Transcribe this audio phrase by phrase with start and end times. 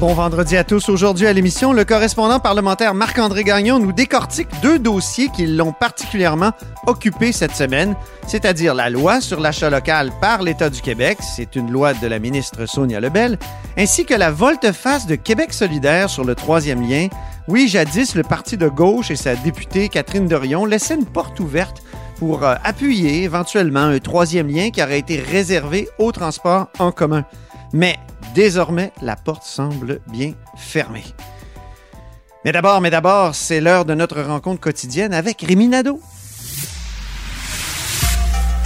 [0.00, 0.88] Bon vendredi à tous.
[0.88, 6.52] Aujourd'hui à l'émission, le correspondant parlementaire Marc-André Gagnon nous décortique deux dossiers qui l'ont particulièrement
[6.86, 7.94] occupé cette semaine,
[8.26, 12.18] c'est-à-dire la loi sur l'achat local par l'État du Québec, c'est une loi de la
[12.18, 13.38] ministre Sonia Lebel,
[13.76, 17.08] ainsi que la volte-face de Québec solidaire sur le troisième lien.
[17.46, 21.82] Oui, jadis, le parti de gauche et sa députée Catherine Dorion laissaient une porte ouverte
[22.18, 27.26] pour euh, appuyer éventuellement un troisième lien qui aurait été réservé au transport en commun.
[27.74, 27.98] Mais
[28.34, 31.04] désormais, la porte semble bien fermée.
[32.44, 36.00] Mais d'abord, mais d'abord, c'est l'heure de notre rencontre quotidienne avec Rémi Nadeau.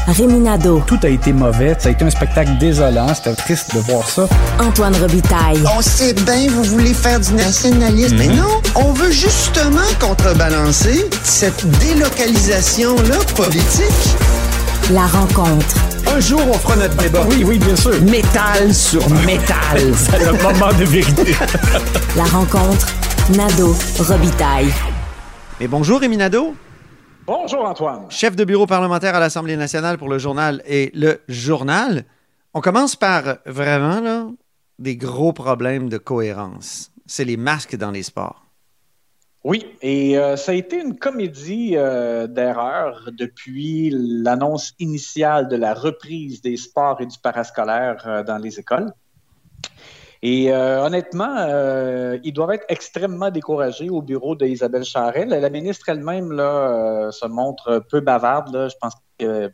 [0.07, 1.75] Réminado, Tout a été mauvais.
[1.79, 3.13] Ça a été un spectacle désolant.
[3.15, 4.29] C'était triste de voir ça.
[4.61, 5.63] Antoine Robitaille.
[5.77, 8.17] On sait bien, vous voulez faire du nationalisme.
[8.19, 14.17] Mais non, on veut justement contrebalancer cette délocalisation-là politique.
[14.91, 15.94] La rencontre.
[16.15, 17.27] Un jour, on fera notre débat.
[17.29, 18.01] Oui, oui, bien sûr.
[18.03, 19.81] Métal sur métal.
[19.97, 21.33] C'est le moment de vérité.
[22.17, 22.87] La rencontre.
[23.37, 23.75] Nado.
[23.99, 24.73] Robitaille.
[25.59, 26.55] Et bonjour Rémi Nadeau,
[27.27, 28.07] Bonjour Antoine.
[28.11, 32.05] chef de bureau parlementaire à l'Assemblée nationale pour le journal et le journal.
[32.53, 34.27] On commence par vraiment là,
[34.79, 36.93] des gros problèmes de cohérence.
[37.07, 38.44] C'est les masques dans les sports.
[39.45, 45.75] Oui, et euh, ça a été une comédie euh, d'erreurs depuis l'annonce initiale de la
[45.75, 48.91] reprise des sports et du parascolaire euh, dans les écoles.
[50.23, 55.29] Et euh, honnêtement, euh, ils doivent être extrêmement découragés au bureau d'Isabelle Charel.
[55.29, 58.55] La ministre elle-même là, euh, se montre peu bavarde.
[58.55, 58.69] Là.
[58.69, 59.53] Je pense qu'elle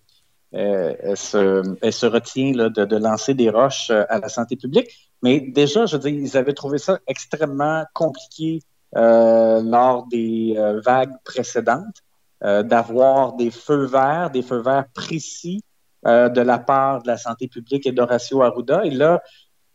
[0.52, 5.10] elle se, elle se retient là, de, de lancer des roches à la santé publique.
[5.24, 8.60] Mais déjà, je veux dire, ils avaient trouvé ça extrêmement compliqué
[8.92, 12.02] lors des euh, vagues précédentes
[12.42, 15.62] euh, d'avoir des feux verts, des feux verts précis
[16.06, 18.84] euh, de la part de la santé publique et d'Horacio Arruda.
[18.86, 19.22] Et là,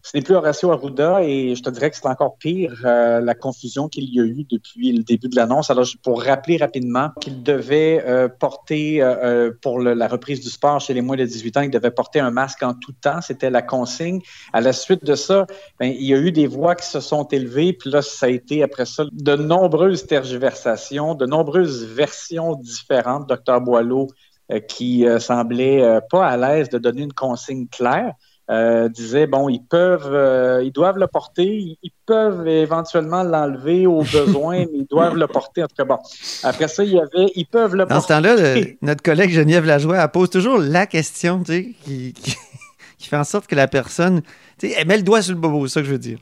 [0.06, 3.34] ce n'est plus Horacio Arruda et je te dirais que c'est encore pire euh, la
[3.34, 5.72] confusion qu'il y a eu depuis le début de l'annonce.
[5.72, 9.16] Alors, pour rappeler rapidement qu'il devait euh, porter, euh,
[9.48, 12.20] euh, pour la reprise du sport chez les moins de 18 ans, il devait porter
[12.20, 13.20] un masque en tout temps.
[13.22, 14.22] C'était la consigne.
[14.54, 15.48] À la suite de ça,
[15.80, 18.30] ben, il y a eu des voix qui se sont élevées, puis là, ça a
[18.30, 23.28] été après ça de nombreuses tergiversations, de nombreuses versions différentes.
[23.28, 24.10] Docteur Boileau,
[24.52, 28.14] euh, qui euh, semblait euh, pas à l'aise de donner une consigne claire,
[28.52, 34.04] euh, disait bon, ils peuvent, euh, ils doivent le porter, ils, peuvent éventuellement l'enlever au
[34.14, 35.64] besoin, mais ils doivent le porter.
[35.64, 35.98] En tout cas, bon.
[36.44, 38.14] Après ça, il y avait, ils peuvent le Dans ce porter.
[38.14, 42.36] temps-là, le- notre collègue Geneviève Lajoie elle pose toujours la question tu sais, qui, qui-
[43.00, 44.22] qui fait en sorte que la personne.
[44.60, 46.20] tu sais, Elle met le doigt sur le bobo, c'est ça que je veux dire.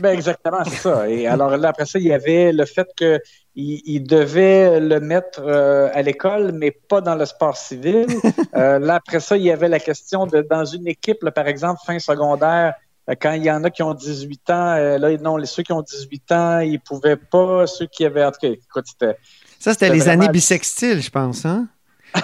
[0.00, 1.08] Ben exactement, c'est ça.
[1.08, 3.20] Et alors là, après ça, il y avait le fait que
[3.54, 8.06] il, il devait le mettre euh, à l'école, mais pas dans le sport civil.
[8.54, 11.48] Euh, là, après ça, il y avait la question de dans une équipe, là, par
[11.48, 12.74] exemple, fin secondaire,
[13.08, 15.62] euh, quand il y en a qui ont 18 ans, euh, là, non, les, ceux
[15.62, 19.16] qui ont 18 ans, ils pouvaient pas, ceux qui avaient, en tout cas, écoute, c'était
[19.58, 21.46] Ça, c'était les vraiment- années bissextiles, je pense.
[21.46, 21.66] Hein?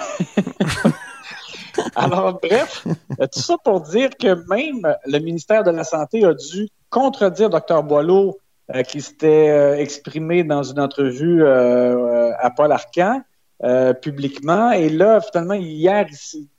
[1.97, 2.85] Alors, bref,
[3.33, 7.83] tout ça pour dire que même le ministère de la Santé a dû contredire Dr
[7.83, 8.39] Boileau,
[8.87, 13.23] qui s'était euh, exprimé dans une entrevue euh, euh, à Paul Arcan
[13.65, 14.73] euh, publiquement.
[14.73, 16.07] Et là, finalement, hier,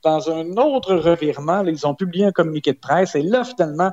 [0.03, 3.15] dans un autre revirement, ils ont publié un communiqué de presse.
[3.15, 3.91] Et là, finalement,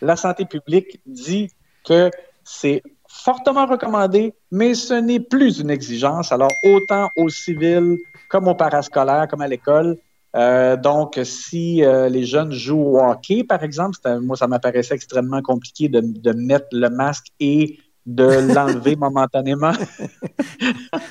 [0.00, 1.50] la santé publique dit
[1.84, 2.10] que
[2.44, 6.32] c'est fortement recommandé, mais ce n'est plus une exigence.
[6.32, 7.98] Alors, autant aux civils
[8.28, 9.98] comme aux parascolaires, comme à l'école,
[10.34, 15.42] euh, donc, si euh, les jeunes jouent au hockey, par exemple, moi, ça m'apparaissait extrêmement
[15.42, 19.72] compliqué de, de mettre le masque et de l'enlever momentanément.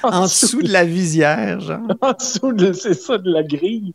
[0.03, 1.79] En dessous de la visière, genre.
[2.01, 3.93] en dessous de, c'est ça, de la grille.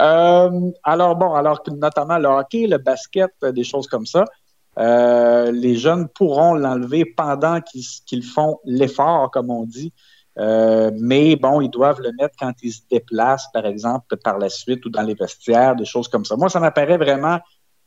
[0.00, 4.24] Euh, alors bon, alors que notamment le hockey, le basket, des choses comme ça,
[4.78, 9.92] euh, les jeunes pourront l'enlever pendant qu'ils qu'ils font l'effort, comme on dit.
[10.38, 14.48] Euh, mais bon, ils doivent le mettre quand ils se déplacent, par exemple, par la
[14.48, 16.36] suite ou dans les vestiaires, des choses comme ça.
[16.36, 17.38] Moi, ça m'apparaît vraiment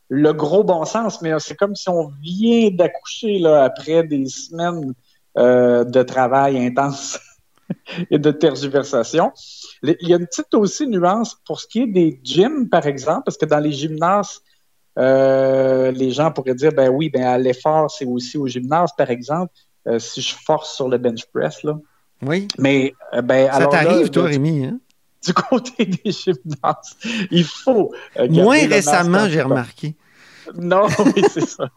[0.09, 4.93] le gros bon sens, mais c'est comme si on vient d'accoucher après des semaines
[5.37, 7.19] euh, de travail intense
[8.11, 9.31] et de tergiversation.
[9.81, 13.23] Il y a une petite aussi nuance pour ce qui est des gyms, par exemple,
[13.25, 14.41] parce que dans les gymnases,
[14.99, 19.09] euh, les gens pourraient dire, ben oui, ben à l'effort, c'est aussi au gymnase, par
[19.09, 19.53] exemple,
[19.97, 21.77] si je force sur le bench press, là.
[22.25, 22.47] Oui.
[22.57, 24.65] Mais, euh, ben, Ça alors t'arrive, toi, Rémi.
[24.65, 24.79] Hein?
[25.25, 26.97] du côté des gymnases,
[27.31, 27.93] il faut.
[28.19, 29.95] euh, Moins récemment, en j'ai remarqué.
[30.55, 31.69] Non, oui, c'est ça.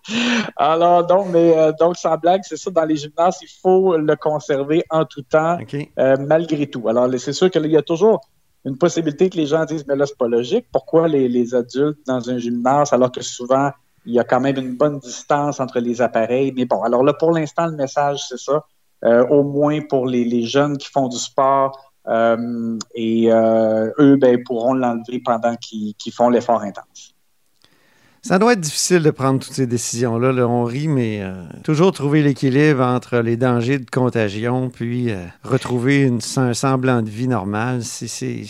[0.56, 4.16] Alors, donc, mais, euh, donc, sans blague, c'est ça, dans les gymnases, il faut le
[4.16, 5.56] conserver en tout temps,
[6.00, 6.88] euh, malgré tout.
[6.88, 8.20] Alors, c'est sûr qu'il y a toujours
[8.64, 10.66] une possibilité que les gens disent, mais là, c'est pas logique.
[10.72, 13.70] Pourquoi les, les adultes dans un gymnase, alors que souvent,
[14.04, 16.52] il y a quand même une bonne distance entre les appareils?
[16.56, 18.64] Mais bon, alors là, pour l'instant, le message, c'est ça.
[19.04, 24.16] Euh, au moins pour les, les jeunes qui font du sport, euh, et euh, eux,
[24.16, 27.15] ben, pourront l'enlever pendant qu'ils qu'ils font l'effort intense.
[28.26, 30.32] Ça doit être difficile de prendre toutes ces décisions-là.
[30.32, 30.48] là.
[30.48, 31.32] On rit, mais euh,
[31.62, 37.08] toujours trouver l'équilibre entre les dangers de contagion puis euh, retrouver une, un semblant de
[37.08, 38.42] vie normale, c'est-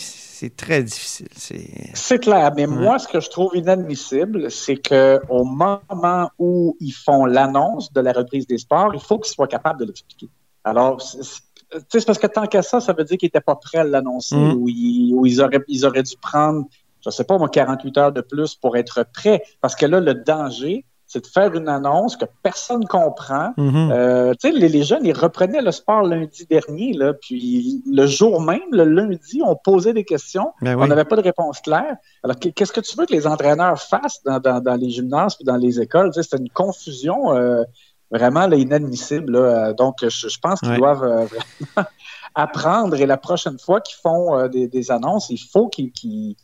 [0.56, 1.28] très difficile.
[1.34, 6.76] C'est C'est clair, mais moi, ce que je trouve inadmissible, c'est que au moment où
[6.81, 10.28] ils font l'annonce de la reprise des sports, il faut qu'ils soient capables de l'expliquer.
[10.64, 13.84] Alors, c'est- parce que tant qu'à ça, ça veut dire qu'ils n'étaient pas prêts à
[13.84, 14.52] l'annoncer Mm.
[14.55, 16.64] ou, ils, ou ils, auraient, ils auraient dû prendre,
[17.06, 19.43] je sais pas, moi, 48 heures de plus pour être prêts.
[19.61, 23.53] Parce que là, le danger, c'est de faire une annonce que personne comprend.
[23.56, 23.91] Mhm.
[23.93, 28.06] Euh, tu sais, les, les jeunes, ils reprenaient le sport lundi dernier, là, puis le
[28.06, 30.53] jour même, le lundi, on posait des questions.
[30.62, 31.97] Ben On n'avait pas de réponse claire.
[32.25, 35.37] Alors, qu'est- qu'est-ce que tu veux que les entraîneurs fassent dans, dans- dans les gymnases
[35.41, 36.11] et dans les écoles?
[36.11, 37.62] Tu sais, C'était une confusion euh,
[38.11, 39.32] vraiment là, inadmissible.
[39.38, 39.73] là.
[39.75, 40.79] Donc, je, je pense qu'ils Ouais.
[40.79, 41.88] doivent euh, vraiment
[42.35, 46.35] apprendre et la prochaine fois qu'ils font des, des annonces, il faut qu'ils qu'ils-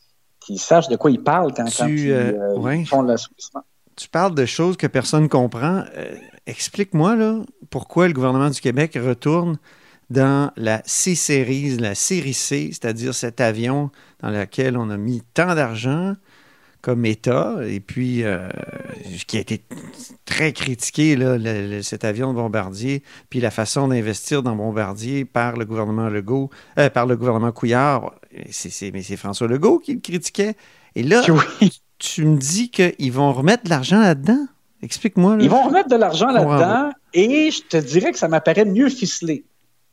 [0.45, 2.81] qu'ils sachent de quoi ils parlent quand, Tu, quand ils, euh, euh, ouais.
[2.81, 3.07] ils font.
[3.97, 5.85] Tu parles de choses que personne comprend.
[5.97, 6.15] Euh,
[6.47, 7.41] Explique-moi là,
[7.71, 9.59] pourquoi le gouvernement du Québec retourne
[10.11, 13.91] dans la C-Series, la série C, c'est-à-dire cet avion
[14.21, 16.15] dans lequel on a mis tant d'argent
[16.83, 18.49] comme État, et puis euh,
[19.27, 19.63] qui a été
[20.25, 25.25] très critiqué, là, le- le- cet avion de Bombardier, puis la façon d'investir dans Bombardier
[25.25, 28.13] par le gouvernement Legault, euh, par le gouvernement Couillard.
[28.51, 30.55] C'est, c'est- mais c'est François Legault qui le critiquait.
[30.97, 31.23] Et là,
[31.61, 31.81] Oui.
[31.99, 34.47] tu me dis qu'ils vont remettre de l'argent là-dedans?
[34.83, 35.37] Explique-moi.
[35.37, 35.45] là.
[35.45, 39.45] Ils vont remettre de l'argent là-dedans et je te dirais que ça m'apparaît mieux ficelé.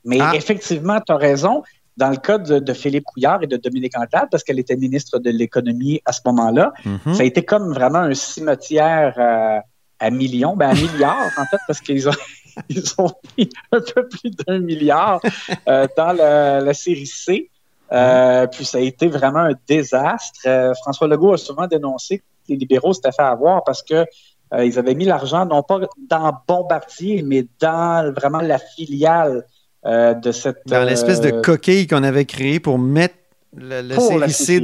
[0.05, 0.31] Mais Ah.
[0.33, 1.61] effectivement, tu as raison.
[1.99, 5.19] Dans le cas de, de Philippe Couillard et de Dominique Anglade, parce qu'elle était ministre
[5.19, 7.13] de l'Économie à ce moment-là, Mhm.
[7.15, 9.59] ça a été comme vraiment un cimetière euh,
[9.99, 12.19] à millions, ben à milliards en fait, parce qu'ils ont,
[12.69, 15.19] ils ont mis un peu plus d'un milliard
[15.67, 17.49] euh, dans la, la série C.
[17.91, 20.39] Euh, puis ça a été vraiment un désastre.
[20.45, 24.05] Euh, François Legault a souvent dénoncé que les libéraux s'étaient fait avoir parce que
[24.53, 25.79] euh, ils avaient mis l'argent non pas
[26.09, 29.43] dans Bombardier, mais dans vraiment la filiale
[29.85, 30.57] euh, de cette.
[30.65, 33.15] Dans l'espèce de euh, coquille qu'on avait créée pour mettre
[33.55, 34.61] le, le Pour la série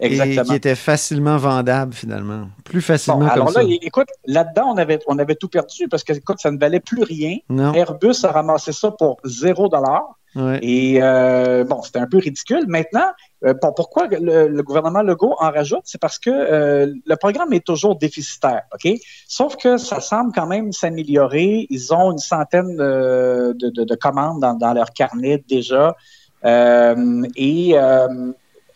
[0.00, 0.44] Dedans et Exactement.
[0.44, 2.48] qui était facilement vendable finalement.
[2.64, 3.62] Plus facilement Bon, comme alors ça.
[3.62, 6.80] là, écoute, là-dedans, on avait, on avait tout perdu parce que, écoute, ça ne valait
[6.80, 7.36] plus rien.
[7.48, 7.72] Non.
[7.74, 10.02] Airbus a ramassé ça pour zéro dollar.
[10.36, 10.60] Ouais.
[10.62, 12.64] Et euh, bon, c'était un peu ridicule.
[12.68, 13.08] Maintenant,
[13.44, 15.80] euh, bon, pourquoi le, le gouvernement Legault en rajoute?
[15.84, 18.92] C'est parce que euh, le programme est toujours déficitaire, OK?
[19.26, 21.66] Sauf que ça semble quand même s'améliorer.
[21.68, 25.96] Ils ont une centaine de, de- de- de commandes dans, dans leur carnet déjà.
[27.36, 27.74] Et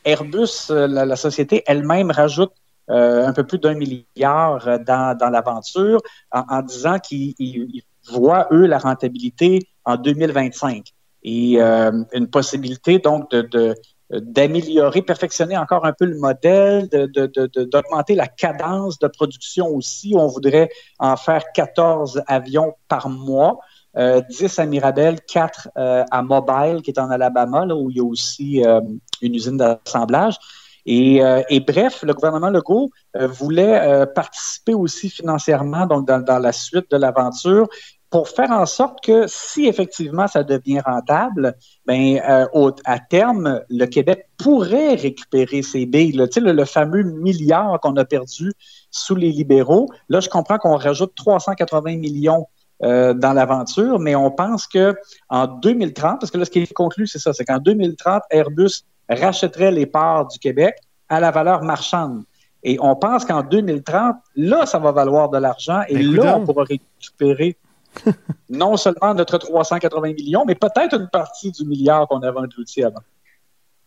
[0.04, 2.52] Airbus, euh, la, société elle-même, rajoute
[2.90, 7.82] euh, un peu plus d'un milliard euh, dans, l'aventure en, en disant qu'ils ils- ils
[8.12, 10.92] voient, eux, la rentabilité en 2025
[11.26, 13.74] et une possibilité donc de,
[14.10, 19.68] d'améliorer, perfectionner encore un peu le modèle, de, de- de- d'augmenter la cadence de production
[19.68, 20.12] aussi.
[20.16, 20.68] On voudrait
[20.98, 23.58] en faire 14 avions par mois,
[23.96, 28.00] euh, 10 à Mirabel, 4 euh, à Mobile, qui est en Alabama, où il y
[28.00, 28.80] a aussi euh,
[29.22, 30.38] une usine d'assemblage.
[30.86, 36.90] Et, euh, bref, le gouvernement Legault euh, voulait euh, participer aussi financièrement dans, la suite
[36.90, 37.68] de l'aventure
[38.10, 43.86] pour faire en sorte que si effectivement ça devient rentable, ben euh, à terme, le
[43.86, 46.12] Québec pourrait récupérer ces billes.
[46.30, 48.52] Tu sais, le fameux milliard qu'on a perdu
[48.92, 49.88] sous les libéraux.
[50.08, 52.46] Là, je comprends qu'on rajoute 380 millions
[52.82, 54.94] euh, dans l'aventure, mais on pense que
[55.28, 58.82] en 2030, parce que là, ce qui est conclu, c'est ça, c'est qu'en 2030, Airbus
[59.08, 60.74] rachèterait les parts du Québec
[61.08, 62.24] à la valeur marchande.
[62.64, 66.44] Et on pense qu'en 2030, là, ça va valoir de l'argent et Ben, là, on
[66.44, 67.56] pourra récupérer
[68.50, 73.02] non seulement notre 380 millions, mais peut-être une partie du milliard qu'on avait englouti avant.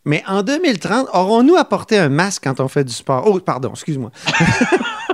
[0.05, 3.23] Mais en 2030, aurons-nous apporté un masque quand on fait du sport?
[3.27, 4.11] Oh, pardon, excuse-moi.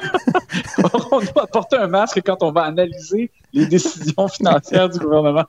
[1.12, 5.46] on doit apporter un masque quand on va analyser les décisions financières du gouvernement.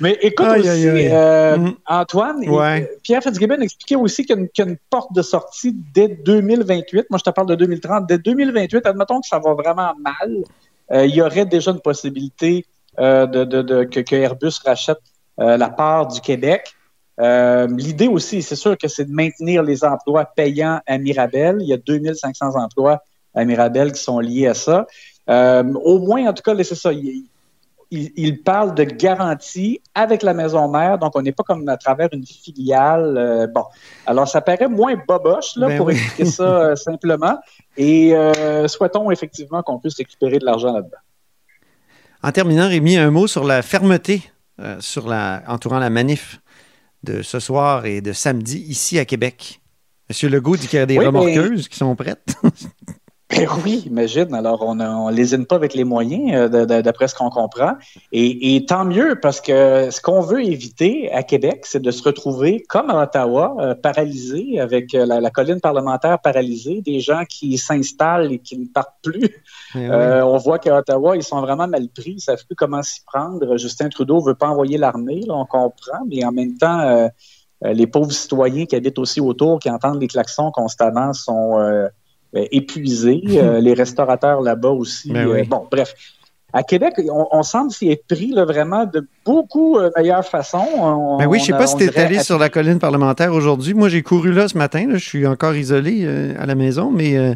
[0.00, 1.08] Mais écoute Aïe, aussi, aïe, aïe.
[1.12, 1.74] euh, Mm.
[1.86, 2.82] Antoine, Ouais.
[2.90, 5.22] euh, Pierre Fitzgibbon expliquait aussi qu'il y, a une- qu'il y a une porte de
[5.22, 7.06] sortie dès 2028.
[7.10, 8.06] Moi, je te parle de 2030.
[8.06, 10.42] Dès 2028, admettons que ça va vraiment mal,
[10.92, 12.64] euh, il y aurait déjà une possibilité
[12.98, 14.98] euh, de, de- de- que, que Airbus rachète
[15.40, 16.74] euh, la part du Québec.
[17.20, 21.56] Euh, L'idée aussi, c'est sûr que c'est de maintenir les emplois payants à Mirabel.
[21.60, 23.00] Il y a 2500 emplois
[23.34, 24.86] à Mirabel qui sont liés à ça.
[25.28, 26.92] Euh, au moins, en tout cas, c'est ça.
[26.92, 27.24] Il,
[27.90, 31.76] il, il, parle de garantie avec la maison mère, donc on n'est pas comme à
[31.76, 33.16] travers une filiale.
[33.18, 33.64] Euh, bon,
[34.06, 35.94] alors ça paraît moins boboche là, Ben pour oui.
[35.94, 37.38] expliquer ça euh, simplement.
[37.76, 38.14] Et
[38.66, 40.98] souhaitons effectivement qu'on puisse récupérer de l'argent là-dedans.
[42.22, 44.22] En terminant, Rémi, un mot sur la fermeté
[44.78, 46.40] sur la, entourant la manif
[47.02, 49.60] de ce soir et de samedi ici à Québec.
[50.08, 52.34] Monsieur Legault dit qu'il y a des Oui, mais- remorqueuses qui sont prêtes.
[53.32, 54.34] Ben oui, imagine.
[54.34, 57.72] Alors, on ne lésine pas avec les moyens, euh, d'après ce qu'on comprend.
[58.12, 62.02] Et, et tant mieux, parce que ce qu'on veut éviter à Québec, c'est de se
[62.02, 67.24] retrouver, comme à Ottawa, euh, paralysé, avec euh, la, la colline parlementaire paralysée, des gens
[67.28, 69.42] qui s'installent et qui ne partent plus.
[69.74, 69.84] Eh oui.
[69.90, 72.82] Euh, on voit qu'à Ottawa, ils sont vraiment mal pris, ils ne savent plus comment
[72.82, 73.56] s'y prendre.
[73.56, 77.08] Justin Trudeau ne veut pas envoyer l'armée, là, on comprend, mais en même temps, euh,
[77.62, 81.88] les pauvres citoyens qui habitent aussi autour, qui entendent les klaxons constamment, sont
[82.34, 83.22] épuisés.
[83.30, 85.12] Euh, les restaurateurs là-bas aussi.
[85.12, 85.46] Ben euh, oui.
[85.46, 85.94] bon, bref.
[86.54, 90.62] À Québec, on, on semble s'y être pris là, vraiment de beaucoup euh, meilleure façon.
[90.78, 93.32] On- Ben oui, je sais on pas si tu es allé sur la colline parlementaire
[93.32, 93.72] aujourd'hui.
[93.72, 94.86] Moi, j'ai couru là ce matin.
[94.86, 94.96] là.
[94.98, 97.34] Je suis encore isolé euh, à la maison, mais euh,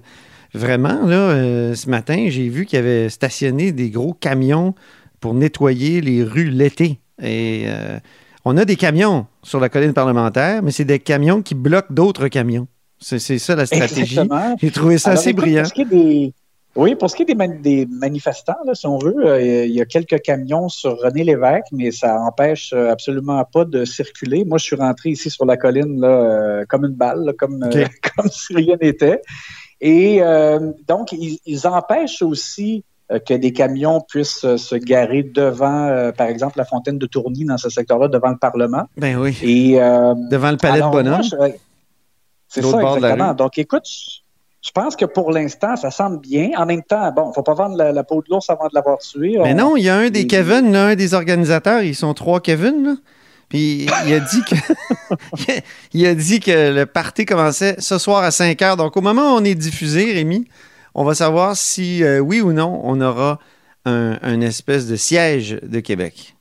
[0.53, 4.75] vraiment, là, euh, ce matin, j'ai vu qu'il y avait stationné des gros camions
[5.21, 7.01] pour nettoyer les rues l'été.
[7.23, 7.99] Et euh,
[8.45, 12.29] on a des camions sur la colline parlementaire, mais c'est des camions qui bloquent d'autres
[12.29, 12.69] camions.
[12.99, 14.19] C'est ça la stratégie.
[14.61, 15.63] J'ai trouvé ça Alors, assez écoute, brillant.
[15.75, 16.33] Pour des...
[16.75, 19.73] Oui, pour ce qui est des, man- des manifestants, là, si on veut, euh, il
[19.73, 24.45] y a quelques camions sur René Lévesque, mais ça empêche euh, absolument pas de circuler.
[24.45, 27.63] Moi, je suis rentré ici sur la colline là, euh, comme une balle, là, comme,
[27.63, 27.85] euh,
[28.17, 29.23] comme si rien n'était.
[29.81, 30.21] Et
[30.89, 32.83] donc, ils, ils empêchent aussi
[33.27, 37.57] que des camions puissent se garer devant, euh, par exemple, la fontaine de Tourny dans
[37.59, 38.85] ce secteur-là, devant le Parlement.
[38.97, 39.37] Ben oui.
[39.43, 41.21] Et euh, Devant le palais alors, de bonhomme.
[41.39, 41.49] moi,
[42.63, 43.35] C'est bord de.
[43.35, 46.51] Donc, écoute, je- pense que pour l'instant, ça semble bien.
[46.57, 48.99] En même temps, bon, faut pas vendre la, la peau de l'ours avant de l'avoir
[48.99, 49.39] tué.
[49.43, 52.15] Mais On- non, il y a un des il- Kevin, un des organisateurs, ils sont
[52.15, 52.95] trois Kevin, là.
[53.49, 54.57] Puis il a dit que
[55.93, 58.77] il a dit que le party commençait ce soir à 5 heures.
[58.77, 60.49] Donc au moment où on est diffusé, Rémi,
[60.95, 63.39] on va savoir si euh, oui ou non on aura
[63.85, 66.36] un, un espèce de siège de Québec.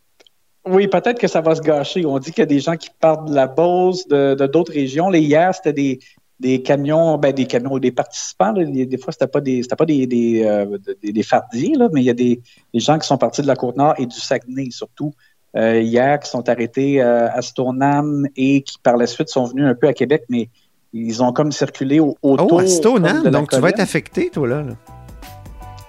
[0.68, 2.06] Oui, peut-être que ça va se gâcher.
[2.06, 5.10] On dit qu'il y a des gens qui partent de la Beauce, de d'autres régions.
[5.10, 6.00] Là, hier, c'était des,
[6.40, 8.52] des camions, ben, des camions, des participants.
[8.52, 8.64] là.
[8.66, 11.88] Des, des fois, c'était pas des, c'était pas des, des, euh, des, des fardiers, là,
[11.94, 12.42] mais il y a des,
[12.74, 15.14] des gens qui sont partis de la Côte-Nord et du Saguenay, surtout.
[15.56, 19.66] euh, hier, qui sont arrêtés euh, à Stoneham et qui, par la suite, sont venus
[19.66, 20.50] un peu à Québec, mais
[20.94, 22.54] ils ont comme circulé au- autour.
[22.54, 24.64] Oh, à Stoneham, donc tu vas être affecté, toi, là.
[24.64, 24.74] là.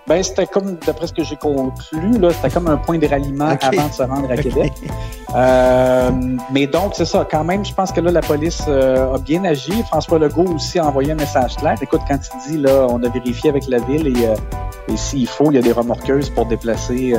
[0.08, 3.56] Ben, c'était comme, d'après ce que j'ai conclu, là, c'était comme un point de ralliement
[3.60, 4.36] avant de se rendre à.
[4.36, 4.72] Québec.
[5.34, 6.10] Euh,
[6.52, 7.26] mais donc, c'est ça.
[7.28, 9.82] Quand même, je pense que là, la police euh, a bien agi.
[9.88, 11.74] François Legault aussi a envoyé un message clair.
[11.82, 14.34] Écoute, quand il dit, là, on a vérifié avec la ville et, euh,
[14.88, 17.14] et s'il faut, il y a des remorqueuses pour déplacer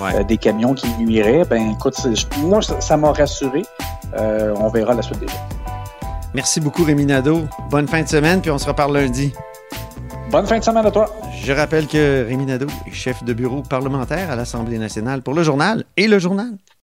[0.00, 0.24] Ouais.
[0.24, 1.44] des camions qui nuiraient.
[1.44, 1.96] Ben, écoute,
[2.42, 3.62] moi, ça m'a rassuré.
[4.16, 5.36] On verra la suite des choses.
[6.32, 7.40] Merci beaucoup, Rémi Nadeau.
[7.70, 9.32] Bonne fin de semaine, puis on se reparle lundi.
[10.30, 11.06] Bonne fin de semaine à toi.
[11.42, 15.42] Je rappelle que Rémi Nadeau est chef de bureau parlementaire à l'Assemblée nationale pour le
[15.42, 16.52] journal et le journal.